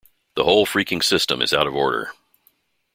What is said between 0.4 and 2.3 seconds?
whole freaking system is out of order.